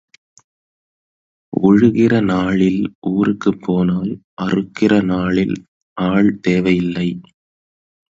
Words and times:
உழுகிற 1.53 2.21
நாளில் 2.23 2.95
ஊருக்குப் 3.09 3.61
போனால், 3.61 4.11
அறுக்கிற 4.41 5.03
நாளில் 5.03 5.55
ஆள் 5.97 6.39
தேவையில்லை. 6.39 7.07